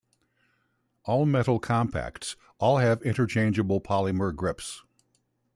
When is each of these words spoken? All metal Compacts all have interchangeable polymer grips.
All 1.05 1.27
metal 1.27 1.59
Compacts 1.59 2.35
all 2.57 2.79
have 2.79 3.03
interchangeable 3.03 3.79
polymer 3.81 4.35
grips. 4.35 4.81